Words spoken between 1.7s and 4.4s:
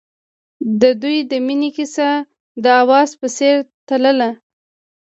کیسه د اواز په څېر تلله.